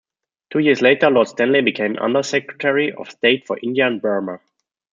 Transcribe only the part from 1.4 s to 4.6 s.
became Under-Secretary of State for India and Burma.